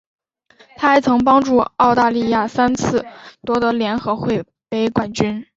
[0.77, 3.05] 她还曾帮助澳大利亚三次
[3.43, 5.45] 夺得联合会杯冠军。